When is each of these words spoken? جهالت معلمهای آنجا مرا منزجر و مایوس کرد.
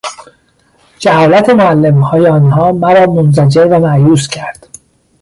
جهالت 0.99 1.49
معلمهای 1.49 2.27
آنجا 2.27 2.71
مرا 2.71 3.05
منزجر 3.05 3.65
و 3.67 3.79
مایوس 3.79 4.27
کرد. 4.27 4.67